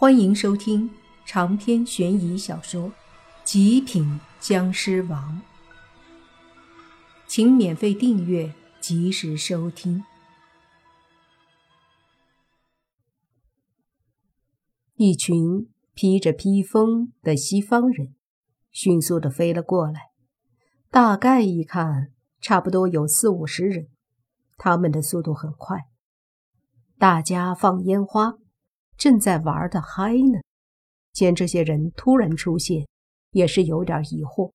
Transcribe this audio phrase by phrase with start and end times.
[0.00, 0.88] 欢迎收听
[1.26, 2.88] 长篇悬疑小说
[3.42, 5.42] 《极品僵尸王》，
[7.26, 10.04] 请免费订阅，及时收听。
[14.94, 18.14] 一群披着披风的西方人
[18.70, 20.12] 迅速的飞了过来，
[20.92, 23.88] 大概一看，差不多有四五十人。
[24.56, 25.88] 他们的速度很快，
[26.96, 28.34] 大家放烟花。
[28.98, 30.40] 正在玩的嗨呢，
[31.12, 32.86] 见这些人突然出现，
[33.30, 34.50] 也是有点疑惑。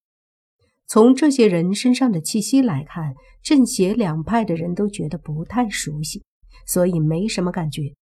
[0.86, 6.22] 从这些人身上的气息来看，正邪两派的人都觉得不太熟悉，
[6.68, 7.96] 所以没什么感觉。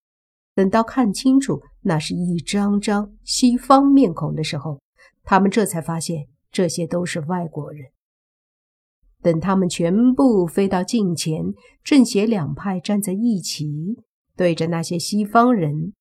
[0.56, 4.82] 等到看清楚那是一张张西方面孔的时候，
[5.24, 7.92] 他们这才发现这些都是外国人。
[9.22, 13.70] 等他们全部飞到近前，正邪两派站在一起，
[14.36, 15.94] 对着那些西方人。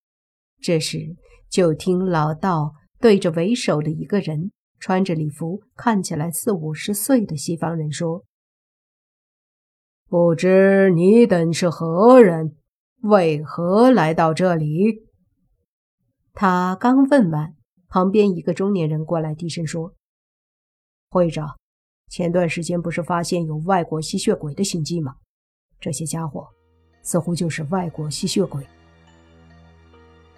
[0.60, 1.16] 这时，
[1.48, 8.25] 就听老道对着为首的一个人，穿着礼服、看起来四五十岁的西方人说
[10.06, 12.56] ：“不知你等是何人？
[13.02, 15.06] 为何来到这里？”
[16.34, 17.56] 他刚问完，
[17.89, 19.95] 旁边一个中年人过来低声说
[21.08, 21.56] ：“会长，
[22.08, 25.17] 前段时间不是发现有外国吸血鬼的行迹吗？
[25.80, 26.47] 这些家伙
[27.02, 28.67] 似乎就是外国吸血鬼。”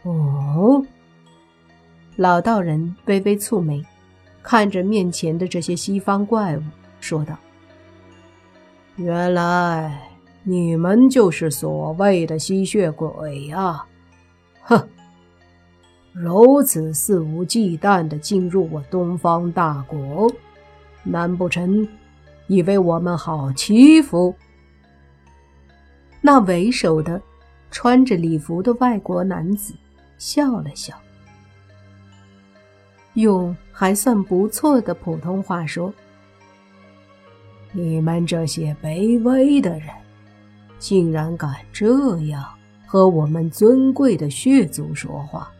[0.04, 0.84] 哦，
[2.16, 3.84] 老道人微微蹙眉，
[4.42, 6.62] 看着面前的这些西方怪物，
[7.00, 7.36] 说道
[8.96, 10.00] ：“原来
[10.42, 13.84] 你们就是所谓的吸血鬼呀！
[14.62, 14.88] 哼，
[16.12, 20.28] 如此肆无忌惮的进入我东方大国，
[21.04, 21.86] 难不成
[22.48, 24.34] 以为我们好欺负？”
[26.20, 27.22] 那为首的
[27.70, 29.72] 穿着礼服的外国男子。
[30.22, 30.94] 笑了笑，
[33.14, 35.92] 用还算不错的普通话说
[37.74, 39.88] ：“你们这些卑微的人，
[40.78, 42.44] 竟然敢这样
[42.86, 45.50] 和我们尊贵的血族说话，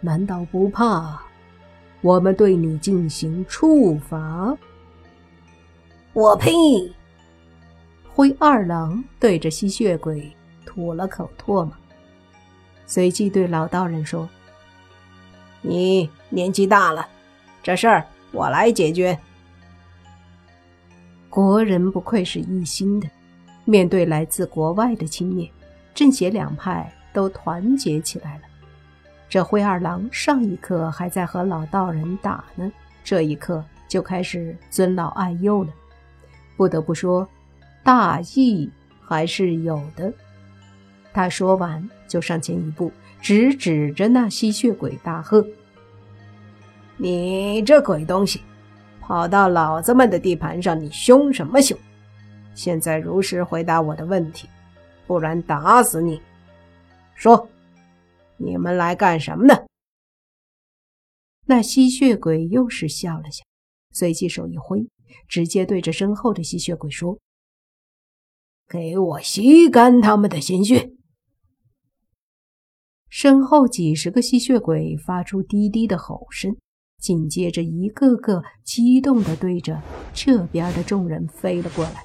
[0.00, 1.22] 难道不怕
[2.00, 4.52] 我们对你进行处罚？”
[6.12, 6.50] 我呸！
[8.12, 10.28] 灰二郎对着吸血鬼
[10.64, 11.72] 吐了口唾沫。
[12.86, 14.28] 随即对老道人说
[15.60, 17.06] ：“你年纪大了，
[17.62, 19.18] 这事儿我来解决。”
[21.28, 23.08] 国人不愧是一心的，
[23.64, 25.46] 面对来自国外的侵略，
[25.94, 28.42] 正邪两派都团结起来了。
[29.28, 32.70] 这灰二郎上一刻还在和老道人打呢，
[33.02, 35.70] 这一刻就开始尊老爱幼了。
[36.56, 37.28] 不得不说，
[37.82, 38.70] 大义
[39.02, 40.10] 还是有的。
[41.16, 45.42] 他说完，就上前一步，直指着那吸血鬼大喝
[46.98, 48.42] ：“你这鬼东西，
[49.00, 51.74] 跑到老子们的地盘上，你凶什么凶？
[52.54, 54.46] 现在如实回答我的问题，
[55.06, 56.20] 不然打死你！
[57.14, 57.48] 说，
[58.36, 59.64] 你们来干什么呢？”
[61.48, 63.42] 那吸血鬼又是笑了笑，
[63.90, 64.86] 随即手一挥，
[65.26, 67.18] 直接对着身后的吸血鬼说
[68.68, 70.90] ：“给我吸干他们的鲜血！”
[73.18, 76.54] 身后几十个吸血鬼发出低低的吼声，
[76.98, 79.80] 紧接着一个个激动地对着
[80.12, 82.04] 这边的众人飞了过来。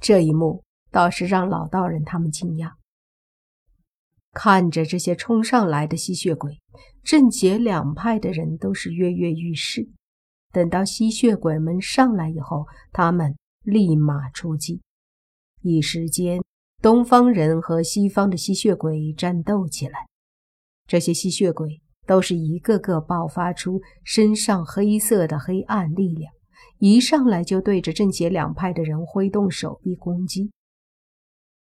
[0.00, 2.72] 这一幕倒是让老道人他们惊讶，
[4.34, 6.60] 看着这些冲上来的吸血鬼，
[7.02, 9.88] 正邪两派的人都是跃跃欲试。
[10.52, 14.82] 等到吸血鬼们上来以后，他们立马出击，
[15.62, 16.42] 一时间。
[16.82, 20.06] 东方人和西方的吸血鬼战斗起来，
[20.86, 26.32] 这些吸血鬼都是一个个爆发出身上黑色的黑暗力量，
[26.78, 30.50] 一上来就对着正邪两派的人挥动手臂攻击。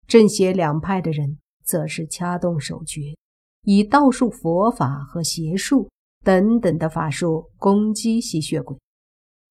[0.07, 3.17] 正邪两派的人则是掐动手诀，
[3.63, 5.89] 以道术、佛法和邪术
[6.25, 8.79] 等等的法术攻击吸血鬼，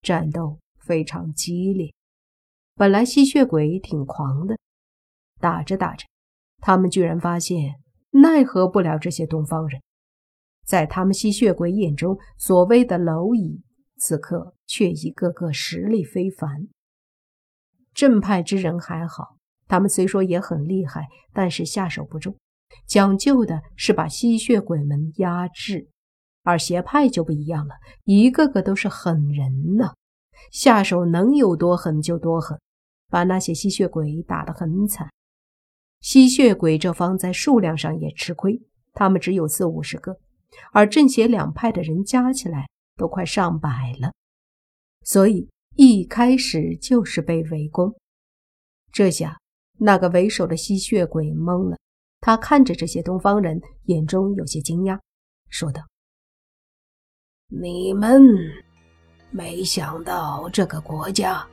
[0.02, 1.92] 战斗非常激烈。
[2.76, 4.56] 本来吸血鬼挺狂的。
[5.40, 6.06] 打着打着，
[6.60, 7.76] 他们居然发现
[8.12, 9.82] 奈何不了这些东方人。
[10.66, 13.62] 在他们吸血鬼眼中，所谓的蝼蚁，
[13.98, 16.68] 此刻却一个个实力非凡。
[17.94, 19.38] 正派之人还好，
[19.68, 22.36] 他们虽说也很厉害，但是下手不重，
[22.86, 25.90] 讲究的是把吸血鬼们压制。
[26.44, 27.76] 而邪派就不一样了，
[28.06, 29.94] 一个个都是狠人呐，
[30.52, 32.58] 下手能有多狠就多狠，
[33.10, 35.10] 把那些吸血鬼打得很惨。
[36.08, 38.62] 吸血鬼这方在数量上也吃亏，
[38.94, 40.18] 他们只有四五十个，
[40.72, 42.66] 而正邪两派的人加起来
[42.96, 43.70] 都快上百
[44.00, 44.14] 了，
[45.04, 47.94] 所以一开始就是被围攻。
[48.90, 49.38] 这下
[49.80, 51.78] 那个为首的吸血鬼懵了，
[52.22, 54.98] 他看着这些东方人，眼中有些惊讶，
[55.50, 55.82] 说道
[57.52, 58.24] ：“你们
[59.30, 61.46] 没想到这个国家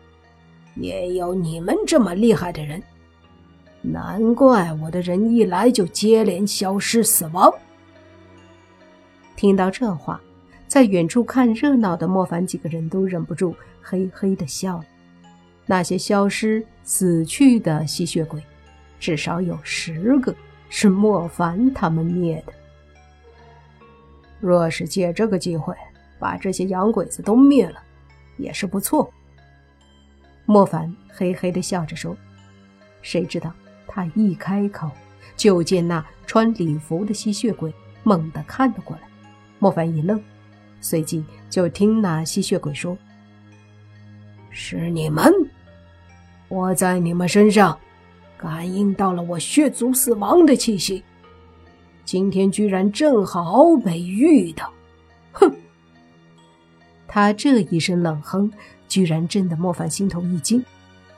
[0.77, 2.81] 也有你们这么厉害的人。”
[3.87, 7.53] 难怪我的人一来就接连消失死亡。
[9.37, 10.19] 听到这话，
[10.67, 14.85] 在远处看热闹的莫凡几个人都忍不住嘿嘿的笑了。
[15.67, 18.43] 那些消失死去的吸血鬼，
[18.99, 20.35] 至少有十个
[20.71, 22.53] 是莫凡他们灭的。
[24.41, 25.75] 若是借这个机会
[26.19, 27.83] 把这些洋鬼子都灭了，
[28.39, 29.13] 也是不错。
[30.47, 32.17] 莫凡嘿嘿的笑着说
[33.03, 33.53] ：“谁知道？”
[33.95, 34.91] 他一开口，
[35.37, 39.03] 就见那穿礼服的吸血鬼猛地看了过来。
[39.61, 40.21] 莫凡一愣，
[40.81, 42.99] 随即就听那吸血鬼说
[44.51, 45.33] ：“是你们！
[46.49, 47.79] 我在你们身上
[48.37, 51.05] 感应到了我血族死亡的气息，
[52.05, 54.73] 今天居然正好被遇到！
[55.31, 55.55] 哼！”
[57.07, 58.51] 他这一声冷哼，
[58.89, 60.65] 居然震得莫凡心头一惊。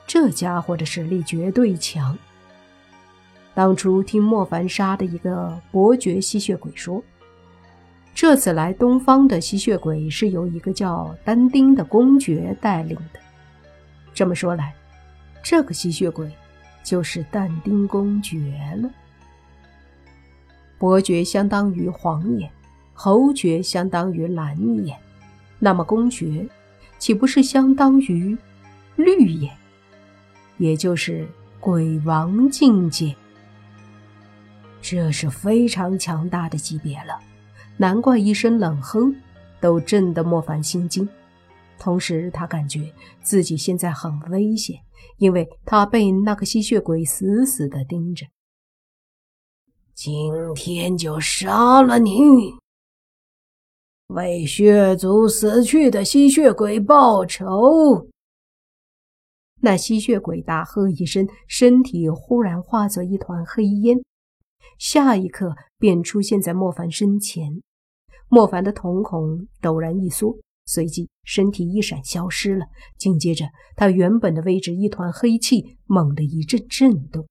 [0.05, 2.15] 这家伙的实力绝对强。
[3.57, 7.03] 当初听莫凡杀的一个伯爵吸血鬼说，
[8.13, 13.19] 这次来东方的吸血鬼是由一个叫丹丁的公爵带领的。
[14.13, 14.75] 这么说来，
[15.41, 16.31] 这个吸血鬼
[16.83, 18.37] 就是但丁公爵
[18.79, 18.87] 了。
[20.77, 22.47] 伯爵相当于黄眼，
[22.93, 24.55] 侯爵相当于蓝
[24.85, 24.95] 眼，
[25.57, 26.47] 那么公爵
[26.99, 28.37] 岂不是相当于
[28.97, 29.51] 绿眼？
[30.59, 31.27] 也就是
[31.59, 33.15] 鬼王境界。
[34.89, 37.19] 这是非常强大的级别了，
[37.75, 39.13] 难怪一声冷哼
[39.59, 41.05] 都震得莫凡心惊。
[41.77, 44.77] 同时，他感觉自己现在很危险，
[45.17, 48.25] 因为他被那个吸血鬼死死地盯着。
[49.93, 52.53] 今天就杀了你，
[54.07, 58.07] 为血族死去的吸血鬼报仇！
[59.59, 64.01] 那吸血鬼大喝一声，身体忽然化作一团黑烟。
[64.77, 67.61] 下一刻，便出现在莫凡身前。
[68.29, 72.65] 莫凡的瞳孔陡然一缩，随即身体一闪消失了。
[72.97, 77.25] 紧接着，他原本的位置，一团黑气猛地一阵震动。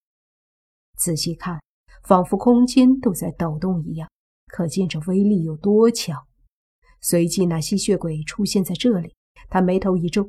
[0.96, 1.60] 仔细看，
[2.02, 4.08] 仿佛空间都在抖动一样，
[4.46, 6.16] 可见这威力有多强。
[7.02, 9.14] 随即，那吸血鬼出现在这里，
[9.50, 10.26] 他眉头一皱，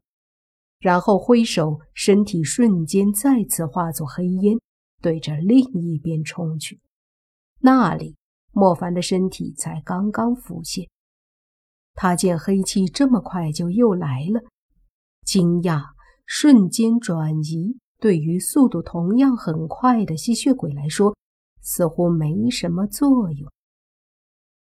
[0.79, 4.59] 然后挥手，身体瞬间再次化作黑烟，
[5.01, 6.81] 对着另一边冲去。
[7.59, 8.15] 那里，
[8.51, 10.87] 莫凡的身体才刚刚浮现。
[11.93, 14.41] 他见黑气这么快就又来了，
[15.25, 15.83] 惊讶
[16.25, 17.77] 瞬间转移。
[17.99, 21.15] 对于速度同样很快的吸血鬼来说，
[21.61, 23.51] 似乎没什么作用。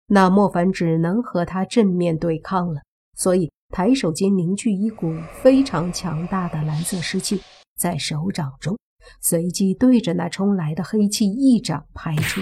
[0.07, 2.81] 那莫凡只能和他正面对抗了，
[3.15, 7.41] 所以抬手间凝聚一股非常强大的蓝色湿气
[7.77, 8.77] 在手掌中。
[9.21, 12.41] 随即对着那冲来的黑气一掌拍出，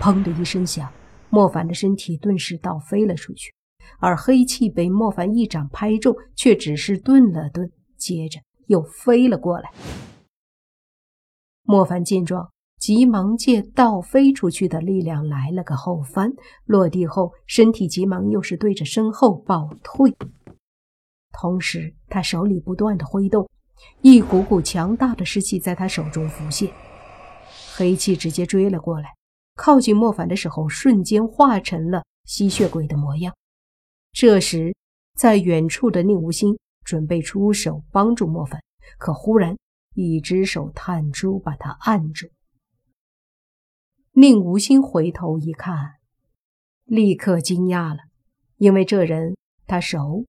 [0.00, 0.90] 砰的一声响，
[1.30, 3.52] 莫凡的身体顿时倒飞了出去，
[3.98, 9.70] 而黑气被莫凡一掌拍中，却只是顿了顿，接着又飞了过来。
[11.62, 16.32] 莫凡见状，急忙借倒飞出去的力量来了个后翻，
[16.64, 20.12] 落地后身体急忙又是对着身后暴退，
[21.32, 23.48] 同时他手里不断的挥动。
[24.00, 26.72] 一股股强大的湿气在他手中浮现，
[27.76, 29.14] 黑气直接追了过来，
[29.54, 33.34] 靠近莫凡的时候，瞬间化成了吸血鬼的模样。
[34.12, 34.74] 这时，
[35.14, 38.60] 在远处的宁无心准备出手帮助莫凡，
[38.98, 39.56] 可忽然
[39.94, 42.28] 一只手探出，把他按住。
[44.12, 45.94] 宁无心回头一看，
[46.84, 48.00] 立刻惊讶了，
[48.56, 49.36] 因为这人
[49.66, 50.26] 他熟，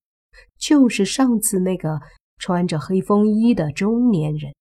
[0.58, 2.00] 就是上次那个。
[2.46, 4.54] 穿着黑风衣的中年人，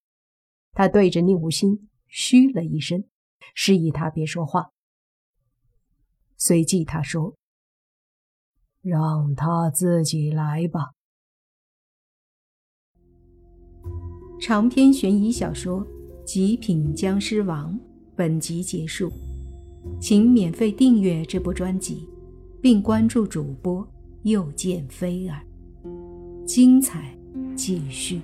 [0.71, 3.03] 他对着宁无心嘘了一声，
[3.57, 4.71] 示意他别说话。
[6.37, 7.35] 随即他说
[8.83, 10.93] ：“让他自己来吧。”
[14.41, 15.85] 长篇悬疑小说
[16.25, 17.75] 《极品僵尸王》
[18.15, 19.11] 本集结束，
[20.01, 22.09] 请免费订阅这部专辑，
[22.61, 23.85] 并关注主播
[24.23, 25.45] 又见菲儿，
[26.47, 27.19] 精彩。
[27.57, 28.21] 继续。